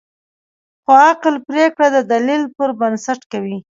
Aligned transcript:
خو 0.83 0.91
عقل 1.09 1.35
پرېکړه 1.47 1.87
د 1.95 1.97
دلیل 2.13 2.43
پر 2.57 2.69
بنسټ 2.79 3.19
کوي. 3.31 3.57